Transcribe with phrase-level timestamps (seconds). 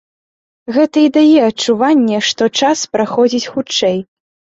[0.77, 3.97] Гэта і дае адчуванне, што час праходзіць хутчэй.